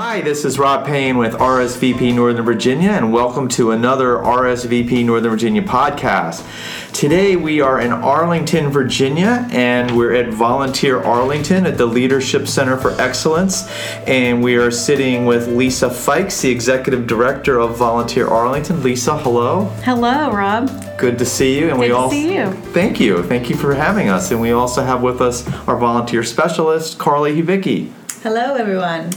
Hi, 0.00 0.20
this 0.20 0.44
is 0.44 0.60
Rob 0.60 0.86
Payne 0.86 1.18
with 1.18 1.32
RSVP 1.32 2.14
Northern 2.14 2.44
Virginia, 2.44 2.90
and 2.90 3.12
welcome 3.12 3.48
to 3.48 3.72
another 3.72 4.18
RSVP 4.18 5.04
Northern 5.04 5.32
Virginia 5.32 5.60
podcast. 5.60 6.46
Today 6.92 7.34
we 7.34 7.60
are 7.60 7.80
in 7.80 7.90
Arlington, 7.90 8.70
Virginia, 8.70 9.48
and 9.50 9.96
we're 9.96 10.14
at 10.14 10.32
Volunteer 10.32 11.02
Arlington 11.02 11.66
at 11.66 11.76
the 11.78 11.84
Leadership 11.84 12.46
Center 12.46 12.76
for 12.76 12.92
Excellence. 13.00 13.68
And 14.06 14.40
we 14.40 14.54
are 14.54 14.70
sitting 14.70 15.26
with 15.26 15.48
Lisa 15.48 15.88
Fikes, 15.88 16.42
the 16.42 16.50
Executive 16.52 17.08
Director 17.08 17.58
of 17.58 17.76
Volunteer 17.76 18.28
Arlington. 18.28 18.84
Lisa, 18.84 19.18
hello. 19.18 19.64
Hello, 19.82 20.30
Rob. 20.30 20.70
Good 20.96 21.18
to 21.18 21.26
see 21.26 21.58
you. 21.58 21.70
And 21.70 21.72
Good 21.72 21.80
we 21.80 21.88
to 21.88 21.96
also 21.96 22.14
see 22.14 22.36
you. 22.36 22.52
Thank 22.52 23.00
you. 23.00 23.24
Thank 23.24 23.50
you 23.50 23.56
for 23.56 23.74
having 23.74 24.10
us. 24.10 24.30
And 24.30 24.40
we 24.40 24.52
also 24.52 24.84
have 24.84 25.02
with 25.02 25.20
us 25.20 25.44
our 25.66 25.76
volunteer 25.76 26.22
specialist, 26.22 27.00
Carly 27.00 27.34
Huvicki. 27.34 27.90
Hello, 28.22 28.54
everyone. 28.54 29.10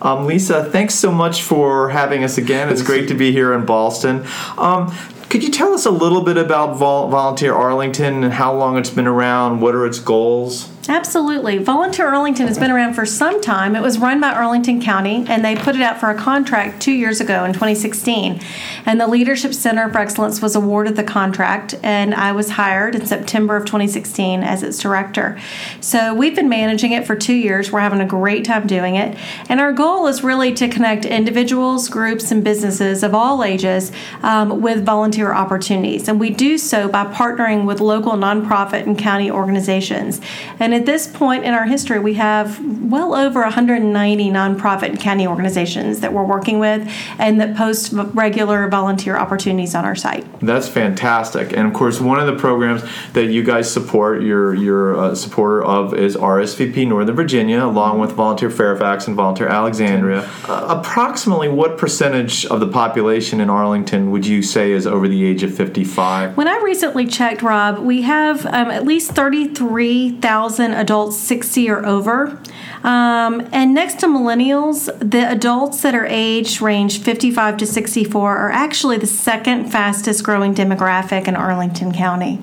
Um, 0.00 0.26
Lisa, 0.26 0.64
thanks 0.70 0.94
so 0.94 1.10
much 1.10 1.42
for 1.42 1.88
having 1.90 2.24
us 2.24 2.38
again. 2.38 2.68
It's 2.68 2.82
great 2.82 3.08
to 3.08 3.14
be 3.14 3.32
here 3.32 3.52
in 3.52 3.64
Boston. 3.66 4.24
Um, 4.56 4.94
could 5.28 5.42
you 5.42 5.50
tell 5.50 5.74
us 5.74 5.84
a 5.84 5.90
little 5.90 6.22
bit 6.22 6.36
about 6.38 6.76
Vol- 6.76 7.08
Volunteer 7.08 7.54
Arlington 7.54 8.24
and 8.24 8.32
how 8.32 8.54
long 8.56 8.78
it's 8.78 8.90
been 8.90 9.06
around? 9.06 9.60
What 9.60 9.74
are 9.74 9.84
its 9.86 9.98
goals? 9.98 10.70
Absolutely. 10.88 11.58
Volunteer 11.58 12.08
Arlington 12.08 12.46
has 12.46 12.58
been 12.58 12.70
around 12.70 12.94
for 12.94 13.04
some 13.04 13.42
time. 13.42 13.76
It 13.76 13.82
was 13.82 13.98
run 13.98 14.22
by 14.22 14.32
Arlington 14.32 14.80
County, 14.80 15.22
and 15.28 15.44
they 15.44 15.54
put 15.54 15.76
it 15.76 15.82
out 15.82 16.00
for 16.00 16.08
a 16.08 16.14
contract 16.14 16.80
two 16.80 16.92
years 16.92 17.20
ago 17.20 17.44
in 17.44 17.52
2016. 17.52 18.40
And 18.86 18.98
the 18.98 19.06
Leadership 19.06 19.52
Center 19.52 19.92
for 19.92 19.98
Excellence 19.98 20.40
was 20.40 20.56
awarded 20.56 20.96
the 20.96 21.04
contract, 21.04 21.74
and 21.82 22.14
I 22.14 22.32
was 22.32 22.52
hired 22.52 22.94
in 22.94 23.04
September 23.04 23.54
of 23.54 23.66
2016 23.66 24.42
as 24.42 24.62
its 24.62 24.78
director. 24.78 25.38
So 25.82 26.14
we've 26.14 26.34
been 26.34 26.48
managing 26.48 26.92
it 26.92 27.06
for 27.06 27.14
two 27.14 27.34
years. 27.34 27.70
We're 27.70 27.80
having 27.80 28.00
a 28.00 28.06
great 28.06 28.46
time 28.46 28.66
doing 28.66 28.96
it. 28.96 29.18
And 29.50 29.60
our 29.60 29.74
goal 29.74 30.06
is 30.06 30.24
really 30.24 30.54
to 30.54 30.68
connect 30.68 31.04
individuals, 31.04 31.90
groups, 31.90 32.30
and 32.30 32.42
businesses 32.42 33.02
of 33.02 33.14
all 33.14 33.44
ages 33.44 33.92
um, 34.22 34.62
with 34.62 34.86
volunteer 34.86 35.34
opportunities. 35.34 36.08
And 36.08 36.18
we 36.18 36.30
do 36.30 36.56
so 36.56 36.88
by 36.88 37.04
partnering 37.12 37.66
with 37.66 37.82
local 37.82 38.12
nonprofit 38.12 38.86
and 38.86 38.98
county 38.98 39.30
organizations. 39.30 40.22
And 40.58 40.77
at 40.78 40.86
this 40.86 41.08
point 41.08 41.44
in 41.44 41.54
our 41.54 41.64
history, 41.64 41.98
we 41.98 42.14
have 42.14 42.60
well 42.90 43.14
over 43.14 43.40
190 43.40 44.30
nonprofit 44.30 44.90
and 44.90 45.00
county 45.00 45.26
organizations 45.26 46.00
that 46.00 46.12
we're 46.12 46.24
working 46.24 46.60
with 46.60 46.88
and 47.18 47.40
that 47.40 47.56
post 47.56 47.92
regular 47.92 48.68
volunteer 48.68 49.16
opportunities 49.16 49.74
on 49.74 49.84
our 49.84 49.96
site. 49.96 50.24
That's 50.40 50.68
fantastic. 50.68 51.52
And 51.52 51.66
of 51.66 51.74
course, 51.74 52.00
one 52.00 52.20
of 52.20 52.26
the 52.26 52.36
programs 52.36 52.82
that 53.14 53.26
you 53.26 53.42
guys 53.42 53.70
support, 53.70 54.22
you're, 54.22 54.54
you're 54.54 54.94
a 55.02 55.16
supporter 55.16 55.64
of, 55.64 55.94
is 55.94 56.16
RSVP 56.16 56.86
Northern 56.86 57.16
Virginia, 57.16 57.64
along 57.64 57.98
with 57.98 58.12
Volunteer 58.12 58.50
Fairfax 58.50 59.08
and 59.08 59.16
Volunteer 59.16 59.48
Alexandria. 59.48 60.30
Uh, 60.44 60.78
approximately 60.78 61.48
what 61.48 61.76
percentage 61.76 62.46
of 62.46 62.60
the 62.60 62.68
population 62.68 63.40
in 63.40 63.50
Arlington 63.50 64.12
would 64.12 64.24
you 64.26 64.42
say 64.42 64.70
is 64.70 64.86
over 64.86 65.08
the 65.08 65.24
age 65.24 65.42
of 65.42 65.52
55? 65.52 66.36
When 66.36 66.46
I 66.46 66.58
recently 66.58 67.06
checked, 67.06 67.42
Rob, 67.42 67.78
we 67.78 68.02
have 68.02 68.46
um, 68.46 68.70
at 68.70 68.84
least 68.84 69.10
33,000 69.10 70.67
adults 70.74 71.16
60 71.18 71.68
or 71.70 71.84
over. 71.84 72.40
Um, 72.82 73.48
and 73.52 73.74
next 73.74 74.00
to 74.00 74.06
millennials, 74.06 74.86
the 74.98 75.30
adults 75.30 75.82
that 75.82 75.94
are 75.94 76.06
aged 76.06 76.60
range 76.60 77.02
55 77.02 77.56
to 77.58 77.66
64 77.66 78.36
are 78.36 78.50
actually 78.50 78.98
the 78.98 79.06
second 79.06 79.70
fastest 79.70 80.24
growing 80.24 80.54
demographic 80.54 81.26
in 81.28 81.36
Arlington 81.36 81.92
County. 81.92 82.40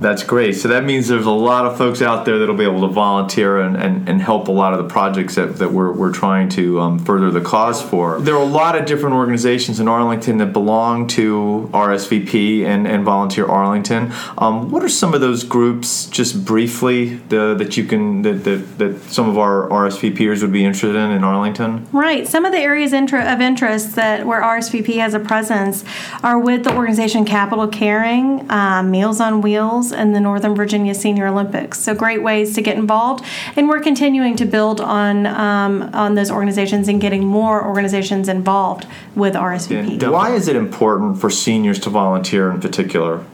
That's 0.00 0.22
great. 0.22 0.52
So 0.54 0.68
that 0.68 0.84
means 0.84 1.08
there's 1.08 1.26
a 1.26 1.30
lot 1.30 1.66
of 1.66 1.78
folks 1.78 2.02
out 2.02 2.24
there 2.24 2.38
that'll 2.38 2.54
be 2.54 2.64
able 2.64 2.86
to 2.86 2.92
volunteer 2.92 3.60
and, 3.60 3.76
and, 3.76 4.08
and 4.08 4.20
help 4.20 4.48
a 4.48 4.52
lot 4.52 4.74
of 4.74 4.78
the 4.78 4.88
projects 4.88 5.36
that, 5.36 5.56
that 5.56 5.72
we're, 5.72 5.92
we're 5.92 6.12
trying 6.12 6.48
to 6.50 6.80
um, 6.80 6.98
further 6.98 7.30
the 7.30 7.40
cause 7.40 7.80
for. 7.80 8.20
There 8.20 8.34
are 8.34 8.42
a 8.42 8.44
lot 8.44 8.76
of 8.76 8.84
different 8.86 9.16
organizations 9.16 9.80
in 9.80 9.88
Arlington 9.88 10.38
that 10.38 10.52
belong 10.52 11.06
to 11.08 11.70
RSVP 11.72 12.64
and, 12.64 12.86
and 12.86 13.04
Volunteer 13.04 13.46
Arlington. 13.46 14.12
Um, 14.38 14.70
what 14.70 14.82
are 14.82 14.88
some 14.88 15.14
of 15.14 15.20
those 15.20 15.44
groups, 15.44 16.06
just 16.06 16.44
briefly, 16.44 17.16
the, 17.16 17.54
that 17.54 17.76
you 17.76 17.84
can 17.84 18.22
that, 18.22 18.44
that, 18.44 18.78
that 18.78 19.02
some 19.04 19.28
of 19.28 19.38
our 19.38 19.68
RSVPers 19.68 20.42
would 20.42 20.52
be 20.52 20.64
interested 20.64 20.94
in 20.94 21.10
in 21.10 21.24
Arlington? 21.24 21.86
Right. 21.92 22.28
Some 22.28 22.44
of 22.44 22.52
the 22.52 22.58
areas 22.58 22.92
of 22.92 23.40
interest 23.40 23.96
that 23.96 24.26
where 24.26 24.42
RSVP 24.42 24.96
has 24.98 25.14
a 25.14 25.20
presence 25.20 25.84
are 26.22 26.38
with 26.38 26.64
the 26.64 26.74
organization 26.74 27.24
Capital 27.24 27.66
Caring, 27.68 28.50
uh, 28.50 28.82
Meals 28.82 29.20
on 29.20 29.40
Wheels 29.40 29.85
and 29.92 30.14
the 30.14 30.20
Northern 30.20 30.54
Virginia 30.54 30.94
Senior 30.94 31.26
Olympics. 31.28 31.78
So 31.80 31.94
great 31.94 32.22
ways 32.22 32.54
to 32.54 32.62
get 32.62 32.76
involved, 32.76 33.24
and 33.56 33.68
we're 33.68 33.80
continuing 33.80 34.36
to 34.36 34.44
build 34.44 34.80
on 34.80 35.26
um, 35.26 35.90
on 35.92 36.14
those 36.14 36.30
organizations 36.30 36.88
and 36.88 37.00
getting 37.00 37.24
more 37.24 37.64
organizations 37.64 38.28
involved 38.28 38.86
with 39.14 39.34
RSVP. 39.34 40.10
Why 40.10 40.32
is 40.32 40.48
it 40.48 40.56
important 40.56 41.20
for 41.20 41.30
seniors 41.30 41.78
to 41.80 41.90
volunteer 41.90 42.50
in 42.50 42.60
particular? 42.60 43.24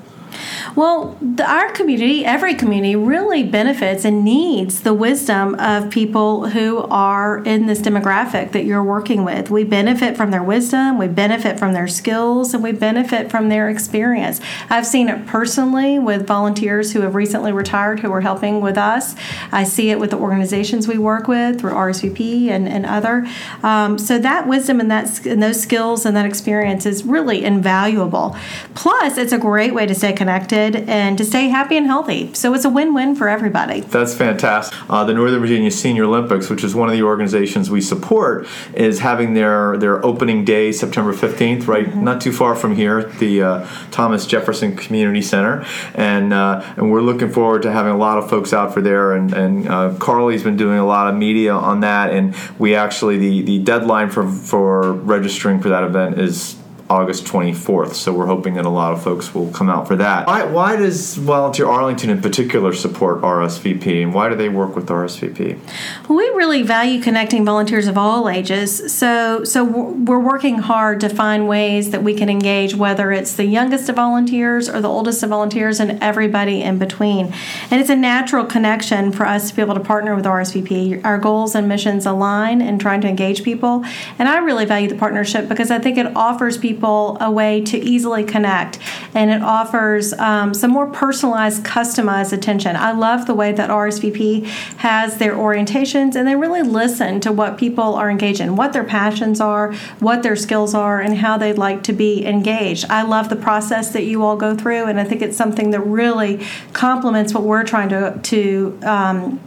Well, 0.74 1.18
the, 1.20 1.44
our 1.48 1.70
community, 1.72 2.24
every 2.24 2.54
community, 2.54 2.96
really 2.96 3.42
benefits 3.42 4.06
and 4.06 4.24
needs 4.24 4.80
the 4.80 4.94
wisdom 4.94 5.54
of 5.56 5.90
people 5.90 6.48
who 6.48 6.78
are 6.84 7.44
in 7.44 7.66
this 7.66 7.80
demographic 7.80 8.52
that 8.52 8.64
you're 8.64 8.82
working 8.82 9.22
with. 9.22 9.50
We 9.50 9.64
benefit 9.64 10.16
from 10.16 10.30
their 10.30 10.42
wisdom, 10.42 10.96
we 10.96 11.08
benefit 11.08 11.58
from 11.58 11.74
their 11.74 11.88
skills, 11.88 12.54
and 12.54 12.62
we 12.62 12.72
benefit 12.72 13.30
from 13.30 13.50
their 13.50 13.68
experience. 13.68 14.40
I've 14.70 14.86
seen 14.86 15.10
it 15.10 15.26
personally 15.26 15.98
with 15.98 16.26
volunteers 16.26 16.94
who 16.94 17.02
have 17.02 17.14
recently 17.14 17.52
retired 17.52 18.00
who 18.00 18.10
are 18.10 18.22
helping 18.22 18.62
with 18.62 18.78
us. 18.78 19.14
I 19.52 19.64
see 19.64 19.90
it 19.90 20.00
with 20.00 20.10
the 20.10 20.18
organizations 20.18 20.88
we 20.88 20.96
work 20.96 21.28
with 21.28 21.60
through 21.60 21.72
RSVP 21.72 22.48
and, 22.48 22.66
and 22.66 22.86
other. 22.86 23.28
Um, 23.62 23.98
so 23.98 24.18
that 24.18 24.48
wisdom 24.48 24.80
and 24.80 24.90
that 24.90 25.26
and 25.26 25.42
those 25.42 25.60
skills 25.60 26.06
and 26.06 26.16
that 26.16 26.24
experience 26.24 26.86
is 26.86 27.04
really 27.04 27.44
invaluable. 27.44 28.36
Plus, 28.74 29.18
it's 29.18 29.32
a 29.32 29.38
great 29.38 29.74
way 29.74 29.84
to 29.84 29.94
stay 29.94 30.14
connected 30.14 30.61
and 30.62 31.18
to 31.18 31.24
stay 31.24 31.48
happy 31.48 31.76
and 31.76 31.86
healthy. 31.86 32.32
So 32.34 32.54
it's 32.54 32.64
a 32.64 32.70
win 32.70 32.94
win 32.94 33.14
for 33.14 33.28
everybody. 33.28 33.80
That's 33.80 34.14
fantastic. 34.14 34.78
Uh, 34.88 35.04
the 35.04 35.14
Northern 35.14 35.40
Virginia 35.40 35.70
Senior 35.70 36.04
Olympics, 36.04 36.48
which 36.48 36.64
is 36.64 36.74
one 36.74 36.88
of 36.88 36.94
the 36.94 37.02
organizations 37.02 37.70
we 37.70 37.80
support, 37.80 38.46
is 38.74 39.00
having 39.00 39.34
their, 39.34 39.76
their 39.76 40.04
opening 40.04 40.44
day 40.44 40.72
September 40.72 41.12
15th, 41.12 41.66
right 41.66 41.86
mm-hmm. 41.86 42.04
not 42.04 42.20
too 42.20 42.32
far 42.32 42.54
from 42.54 42.76
here 42.76 43.04
the 43.18 43.42
uh, 43.42 43.68
Thomas 43.90 44.26
Jefferson 44.26 44.76
Community 44.76 45.22
Center. 45.22 45.64
And, 45.94 46.32
uh, 46.32 46.62
and 46.76 46.90
we're 46.90 47.02
looking 47.02 47.30
forward 47.30 47.62
to 47.62 47.72
having 47.72 47.92
a 47.92 47.96
lot 47.96 48.18
of 48.18 48.28
folks 48.28 48.52
out 48.52 48.72
for 48.72 48.80
there. 48.80 49.12
And, 49.12 49.32
and 49.32 49.68
uh, 49.68 49.94
Carly's 49.98 50.42
been 50.42 50.56
doing 50.56 50.78
a 50.78 50.86
lot 50.86 51.08
of 51.08 51.14
media 51.14 51.52
on 51.52 51.80
that. 51.80 52.10
And 52.10 52.34
we 52.58 52.74
actually, 52.74 53.18
the, 53.18 53.42
the 53.42 53.58
deadline 53.60 54.10
for, 54.10 54.28
for 54.30 54.92
registering 54.92 55.60
for 55.60 55.68
that 55.70 55.84
event 55.84 56.18
is 56.18 56.56
August 56.92 57.24
24th. 57.24 57.94
So 57.94 58.12
we're 58.12 58.26
hoping 58.26 58.52
that 58.54 58.66
a 58.66 58.68
lot 58.68 58.92
of 58.92 59.02
folks 59.02 59.34
will 59.34 59.50
come 59.50 59.70
out 59.70 59.88
for 59.88 59.96
that. 59.96 60.26
Why, 60.26 60.44
why 60.44 60.76
does 60.76 61.14
Volunteer 61.14 61.66
Arlington 61.66 62.10
in 62.10 62.20
particular 62.20 62.74
support 62.74 63.22
RSVP 63.22 64.02
and 64.02 64.12
why 64.12 64.28
do 64.28 64.34
they 64.34 64.50
work 64.50 64.76
with 64.76 64.88
RSVP? 64.88 65.58
Well, 66.06 66.18
we 66.18 66.24
really 66.36 66.60
value 66.60 67.00
connecting 67.00 67.46
volunteers 67.46 67.86
of 67.86 67.96
all 67.96 68.28
ages. 68.28 68.92
So, 68.92 69.42
so 69.42 69.64
we're 69.64 70.18
working 70.18 70.58
hard 70.58 71.00
to 71.00 71.08
find 71.08 71.48
ways 71.48 71.92
that 71.92 72.02
we 72.02 72.12
can 72.12 72.28
engage, 72.28 72.74
whether 72.74 73.10
it's 73.10 73.36
the 73.36 73.46
youngest 73.46 73.88
of 73.88 73.96
volunteers 73.96 74.68
or 74.68 74.82
the 74.82 74.88
oldest 74.88 75.22
of 75.22 75.30
volunteers 75.30 75.80
and 75.80 75.98
everybody 76.02 76.60
in 76.60 76.78
between. 76.78 77.32
And 77.70 77.80
it's 77.80 77.88
a 77.88 77.96
natural 77.96 78.44
connection 78.44 79.12
for 79.12 79.24
us 79.24 79.48
to 79.48 79.56
be 79.56 79.62
able 79.62 79.74
to 79.74 79.80
partner 79.80 80.14
with 80.14 80.26
RSVP. 80.26 81.02
Our 81.06 81.16
goals 81.16 81.54
and 81.54 81.66
missions 81.66 82.04
align 82.04 82.60
in 82.60 82.78
trying 82.78 83.00
to 83.00 83.08
engage 83.08 83.42
people. 83.42 83.82
And 84.18 84.28
I 84.28 84.36
really 84.40 84.66
value 84.66 84.90
the 84.90 84.94
partnership 84.96 85.48
because 85.48 85.70
I 85.70 85.78
think 85.78 85.96
it 85.96 86.14
offers 86.14 86.58
people 86.58 86.81
people 86.82 87.16
a 87.20 87.30
way 87.30 87.60
to 87.60 87.78
easily 87.78 88.24
connect 88.24 88.76
and 89.14 89.30
it 89.30 89.40
offers 89.40 90.12
um, 90.14 90.52
some 90.52 90.72
more 90.72 90.88
personalized, 90.88 91.62
customized 91.62 92.32
attention. 92.32 92.74
I 92.74 92.90
love 92.90 93.26
the 93.26 93.34
way 93.34 93.52
that 93.52 93.70
RSVP 93.70 94.44
has 94.78 95.18
their 95.18 95.34
orientations 95.34 96.16
and 96.16 96.26
they 96.26 96.34
really 96.34 96.62
listen 96.62 97.20
to 97.20 97.30
what 97.30 97.56
people 97.56 97.94
are 97.94 98.10
engaged 98.10 98.40
in, 98.40 98.56
what 98.56 98.72
their 98.72 98.82
passions 98.82 99.40
are, 99.40 99.72
what 100.00 100.24
their 100.24 100.34
skills 100.34 100.74
are, 100.74 101.00
and 101.00 101.18
how 101.18 101.38
they'd 101.38 101.56
like 101.56 101.84
to 101.84 101.92
be 101.92 102.26
engaged. 102.26 102.86
I 102.90 103.02
love 103.02 103.28
the 103.28 103.36
process 103.36 103.92
that 103.92 104.02
you 104.02 104.24
all 104.24 104.36
go 104.36 104.56
through, 104.56 104.86
and 104.86 104.98
I 104.98 105.04
think 105.04 105.22
it's 105.22 105.36
something 105.36 105.70
that 105.70 105.80
really 105.80 106.44
complements 106.72 107.32
what 107.32 107.44
we're 107.44 107.62
trying 107.62 107.90
to 107.90 108.18
to 108.22 108.78
um, 108.82 109.40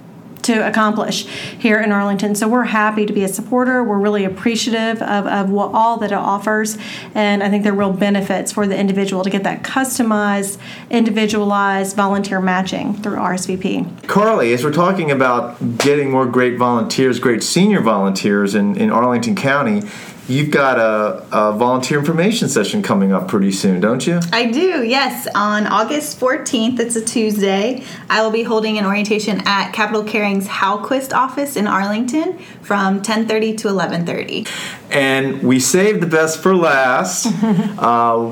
to 0.46 0.68
accomplish 0.68 1.26
here 1.26 1.80
in 1.80 1.92
Arlington. 1.92 2.36
So 2.36 2.48
we're 2.48 2.64
happy 2.64 3.06
to 3.06 3.14
be 3.14 3.24
a 3.24 3.28
supporter. 3.28 3.84
We're 3.84 4.00
really 4.00 4.26
appreciative 4.26 5.02
of, 5.02 5.28
of 5.28 5.50
what 5.50 5.72
all 5.74 5.98
that 5.98 6.12
it 6.12 6.18
offers. 6.18 6.78
And 7.14 7.44
I 7.44 7.50
think 7.50 7.64
there 7.64 7.74
are 7.74 7.76
real 7.76 7.92
benefits 7.92 8.52
for 8.52 8.68
the 8.68 8.78
individual 8.78 9.24
to 9.24 9.30
get 9.30 9.44
that 9.44 9.64
customized, 9.64 10.58
individualized 10.90 11.96
volunteer 11.96 12.40
matching 12.40 12.94
through 12.96 13.18
RSVP. 13.18 14.08
Carly, 14.08 14.54
as 14.54 14.64
we're 14.64 14.72
talking 14.72 15.12
about 15.12 15.78
getting 15.78 16.12
more 16.12 16.26
great 16.26 16.58
volunteers, 16.58 17.20
great 17.20 17.44
senior 17.44 17.82
volunteers 17.82 18.56
in, 18.56 18.76
in 18.76 18.92
Arlington 18.92 19.36
County, 19.36 19.82
you've 20.28 20.52
got 20.52 20.80
a, 20.80 21.26
a 21.32 21.54
volunteer 21.54 22.00
information 22.00 22.50
session 22.50 22.82
coming 22.82 23.12
up 23.12 23.28
pretty 23.28 23.52
soon, 23.52 23.80
don't 23.80 24.06
you? 24.06 24.20
I 24.32 24.52
do, 24.52 24.84
yes. 24.84 25.28
On 25.36 25.68
August 25.68 26.20
14th, 26.20 26.80
it's 26.80 26.96
a 26.96 27.04
Tuesday, 27.04 27.84
I 28.10 28.22
will 28.24 28.32
be 28.32 28.44
holding 28.44 28.78
an 28.78 28.86
orientation 28.86 29.42
at 29.46 29.72
Capital 29.72 30.04
Caring's 30.04 30.48
Halquist 30.48 31.14
office 31.14 31.56
in 31.56 31.68
Arlington 31.68 32.40
from 32.62 33.02
10:30 33.02 33.58
to 33.58 33.68
11:30. 33.68 34.48
And 34.90 35.44
we 35.44 35.60
saved 35.60 36.02
the 36.02 36.08
best 36.08 36.42
for 36.42 36.56
last. 36.56 37.28
uh, 37.78 38.32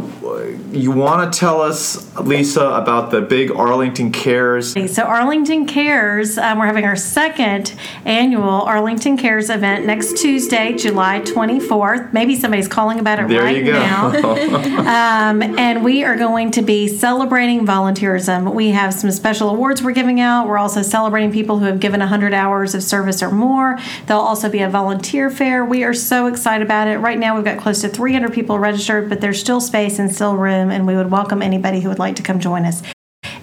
you 0.71 0.91
want 0.91 1.31
to 1.31 1.39
tell 1.39 1.61
us, 1.61 2.15
Lisa, 2.19 2.69
about 2.69 3.11
the 3.11 3.21
big 3.21 3.51
Arlington 3.51 4.11
Cares? 4.11 4.73
So, 4.93 5.03
Arlington 5.03 5.65
Cares, 5.65 6.37
um, 6.37 6.59
we're 6.59 6.65
having 6.65 6.85
our 6.85 6.95
second 6.95 7.73
annual 8.05 8.61
Arlington 8.61 9.17
Cares 9.17 9.49
event 9.49 9.85
next 9.85 10.17
Tuesday, 10.17 10.73
July 10.73 11.21
24th. 11.21 11.82
Maybe 12.11 12.35
somebody's 12.35 12.67
calling 12.67 12.99
about 12.99 13.19
it 13.19 13.27
There 13.27 13.41
right 13.41 13.63
now. 13.63 14.07
um, 15.29 15.41
and 15.41 15.83
we 15.83 16.03
are 16.03 16.15
going 16.15 16.51
to 16.51 16.61
be 16.61 16.87
celebrating 16.87 17.65
volunteerism. 17.65 18.53
We 18.53 18.69
have 18.69 18.93
some 18.93 19.11
special 19.11 19.49
awards 19.49 19.83
we're 19.83 19.91
giving 19.91 20.19
out. 20.19 20.47
We're 20.47 20.57
also 20.57 20.81
celebrating 20.81 21.31
people 21.31 21.59
who 21.59 21.65
have 21.65 21.79
given 21.79 21.99
100 21.99 22.33
hours 22.33 22.73
of 22.75 22.83
service 22.83 23.21
or 23.21 23.31
more. 23.31 23.77
There'll 24.05 24.21
also 24.21 24.49
be 24.49 24.59
a 24.59 24.69
volunteer 24.69 25.29
fair. 25.29 25.65
We 25.65 25.83
are 25.83 25.93
so 25.93 26.27
excited 26.27 26.63
about 26.63 26.87
it. 26.87 26.97
Right 26.97 27.19
now, 27.19 27.35
we've 27.35 27.45
got 27.45 27.59
close 27.59 27.81
to 27.81 27.89
300 27.89 28.33
people 28.33 28.59
registered, 28.59 29.09
but 29.09 29.21
there's 29.21 29.39
still 29.39 29.59
space 29.59 29.99
and 29.99 30.13
still 30.13 30.35
room, 30.35 30.71
and 30.71 30.87
we 30.87 30.95
would 30.95 31.11
welcome 31.11 31.41
anybody 31.41 31.81
who 31.81 31.89
would 31.89 31.99
like 31.99 32.15
to 32.15 32.23
come 32.23 32.39
join 32.39 32.65
us. 32.65 32.81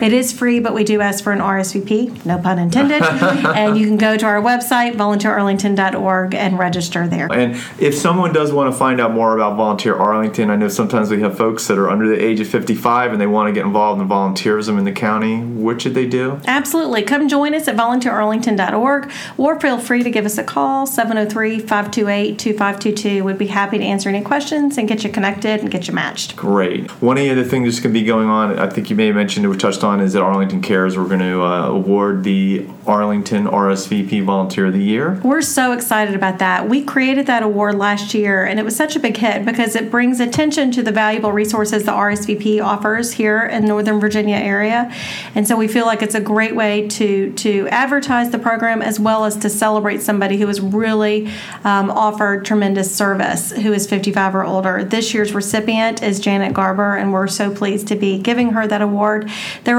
It 0.01 0.13
is 0.13 0.33
free, 0.33 0.61
but 0.61 0.75
we 0.75 0.85
do 0.85 1.01
ask 1.01 1.23
for 1.23 1.33
an 1.33 1.41
RSVP, 1.41 2.25
no 2.25 2.39
pun 2.39 2.59
intended. 2.59 3.03
and 3.03 3.77
you 3.77 3.87
can 3.87 3.97
go 3.97 4.17
to 4.17 4.27
our 4.27 4.41
website, 4.41 4.95
volunteerarlington.org, 4.95 6.35
and 6.35 6.59
register 6.59 7.07
there. 7.07 7.31
And 7.31 7.57
if 7.79 7.95
someone 7.95 8.33
does 8.33 8.53
want 8.53 8.73
to 8.73 8.79
find 8.79 9.01
out 9.01 9.13
more 9.13 9.35
about 9.35 9.57
Volunteer 9.57 9.97
Arlington, 9.97 10.51
I 10.51 10.57
know 10.57 10.69
sometimes 10.69 11.11
we 11.11 11.21
have 11.21 11.37
folks 11.37 11.67
that 11.69 11.79
are 11.79 11.91
under 11.91 12.09
the 12.09 12.23
age 12.23 12.41
of 12.41 12.49
55 12.49 13.13
and 13.13 13.21
they 13.21 13.27
want 13.27 13.49
to 13.49 13.53
get 13.53 13.67
involved 13.67 14.01
in 14.01 14.09
volunteerism 14.09 14.79
in 14.79 14.85
the 14.85 14.93
county. 14.93 15.41
What 15.41 15.83
should 15.83 15.95
they 15.95 16.07
do? 16.07 16.41
Absolutely. 16.47 17.03
Come 17.03 17.29
join 17.29 17.55
us 17.55 17.69
at 17.69 17.77
volunteerarlington.org 17.77 19.13
or 19.37 19.61
feel 19.61 19.79
free 19.79 20.03
to 20.03 20.11
give 20.11 20.25
us 20.25 20.39
a 20.39 20.45
call, 20.45 20.87
703 20.87 21.59
528 21.59 22.39
2522. 22.39 23.25
We'd 23.25 23.39
be 23.39 23.49
happy 23.49 23.79
to 23.79 23.85
answer 23.85 24.09
any 24.09 24.23
questions 24.23 24.79
and 24.79 24.89
get 24.89 25.05
you 25.05 25.11
connected 25.11 25.61
and 25.61 25.71
get 25.71 25.89
you 25.89 25.95
matched. 25.95 26.37
Great. 26.37 26.91
One 27.03 27.19
of 27.19 27.25
the 27.25 27.31
other 27.31 27.45
things 27.45 27.67
that's 27.67 27.83
going 27.83 27.93
to 27.95 28.01
be 28.01 28.07
going 28.07 28.29
on, 28.29 28.59
I 28.59 28.69
think 28.69 28.91
you 28.91 28.97
may 28.97 29.07
have 29.07 29.17
mentioned 29.17 29.45
it, 29.45 29.49
we 29.49 29.57
touched 29.57 29.85
on, 29.85 29.90
is 29.99 30.13
that 30.13 30.23
Arlington 30.23 30.63
Cares. 30.63 30.97
We're 30.97 31.09
going 31.09 31.19
to 31.19 31.43
uh, 31.43 31.67
award 31.69 32.23
the 32.23 32.67
Arlington 32.87 33.47
RSVP 33.47 34.23
Volunteer 34.25 34.67
of 34.67 34.73
the 34.73 34.83
Year. 34.83 35.21
We're 35.25 35.43
so 35.43 35.73
excited 35.73 36.15
about 36.15 36.39
that. 36.39 36.69
We 36.69 36.85
created 36.85 37.27
that 37.27 37.43
award 37.43 37.77
last 37.77 38.15
year, 38.15 38.45
and 38.45 38.61
it 38.61 38.65
was 38.65 38.77
such 38.77 38.95
a 38.95 39.01
big 39.01 39.17
hit 39.17 39.45
because 39.45 39.75
it 39.75 39.91
brings 39.91 40.21
attention 40.21 40.71
to 40.73 40.83
the 40.83 40.93
valuable 40.93 41.33
resources 41.33 41.85
the 41.85 41.93
RSVP 41.93 42.63
offers 42.65 43.13
here 43.13 43.45
in 43.45 43.65
Northern 43.65 43.99
Virginia 43.99 44.37
area. 44.37 44.93
And 45.35 45.49
so 45.49 45.57
we 45.57 45.67
feel 45.67 45.87
like 45.87 46.03
it's 46.03 46.15
a 46.15 46.21
great 46.21 46.55
way 46.55 46.87
to 46.89 47.33
to 47.33 47.69
advertise 47.69 48.31
the 48.31 48.39
program 48.39 48.83
as 48.83 49.01
well 49.01 49.25
as 49.25 49.37
to 49.39 49.49
celebrate 49.49 50.03
somebody 50.03 50.37
who 50.37 50.47
has 50.47 50.61
really 50.61 51.29
um, 51.65 51.91
offered 51.91 52.45
tremendous 52.45 52.95
service, 52.95 53.53
who 53.53 53.73
is 53.73 53.89
55 53.89 54.35
or 54.35 54.45
older. 54.45 54.85
This 54.85 55.15
year's 55.15 55.33
recipient 55.33 56.03
is 56.03 56.21
Janet 56.21 56.53
Garber, 56.53 56.97
and 56.97 57.13
we're 57.13 57.27
so 57.27 57.55
pleased 57.55 57.89
to 57.89 57.97
be 57.97 58.19
giving 58.19 58.51
her 58.51 58.67
that 58.67 58.83
award. 58.83 59.31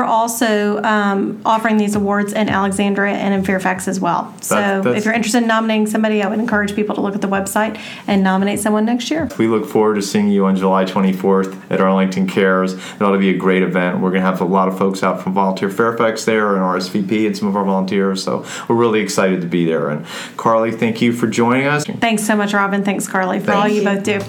They're 0.02 0.10
also 0.10 0.82
um, 0.82 1.40
offering 1.46 1.78
these 1.78 1.96
awards 1.96 2.34
in 2.34 2.50
Alexandria 2.50 3.14
and 3.14 3.36
in 3.36 3.44
Fairfax 3.44 3.88
as 3.88 4.00
well. 4.00 4.34
So 4.42 4.56
That- 4.56 4.84
that's- 4.84 4.98
if 4.98 5.06
you're 5.06 5.14
interested 5.14 5.44
in 5.44 5.48
nominating 5.48 5.86
somebody, 5.86 6.24
I 6.24 6.28
would 6.28 6.40
encourage 6.40 6.76
people 6.76 6.96
to 6.96 7.02
look 7.02 7.14
at 7.14 7.22
the 7.22 7.28
website 7.28 7.78
and 8.08 8.24
nominate 8.24 8.60
someone 8.60 8.84
next 8.84 9.12
year. 9.12 9.30
We 9.38 9.46
look 9.46 9.70
forward 9.70 9.96
to 9.96 10.02
seeing 10.02 10.30
you 10.30 10.46
on 10.48 10.56
July 10.56 10.86
24th 10.86 11.56
at 11.70 11.80
Arlington 11.82 12.26
Cares. 12.26 12.74
It 12.74 13.02
ought 13.04 13.12
to 13.12 13.20
be 13.20 13.30
a 13.30 13.38
great 13.38 13.62
event. 13.62 14.00
We're 14.00 14.10
going 14.10 14.22
to 14.24 14.26
have 14.26 14.42
a 14.42 14.46
lot 14.46 14.68
of 14.68 14.76
folks 14.76 15.04
out 15.04 15.22
from 15.22 15.34
Volunteer 15.34 15.70
Fairfax 15.70 16.26
there 16.26 16.56
and 16.56 16.64
RSVP 16.64 17.28
and 17.28 17.38
some 17.38 17.48
of 17.48 17.56
our 17.56 17.64
volunteers. 17.64 18.24
So 18.24 18.44
we're 18.68 18.76
really 18.76 19.02
excited 19.02 19.42
to 19.42 19.48
be 19.48 19.66
there. 19.66 19.90
And 19.90 20.04
Carly, 20.36 20.72
thank 20.72 21.00
you 21.00 21.14
for 21.14 21.28
joining 21.28 21.68
us. 21.68 21.86
Thanks 21.86 22.24
so 22.24 22.36
much, 22.36 22.54
Robin. 22.56 22.84
Thanks, 22.84 23.08
Carly, 23.08 23.40
for 23.40 23.52
all 23.52 23.68
you 23.68 23.82
you. 23.82 23.86
both 23.86 24.02
do. 24.04 24.20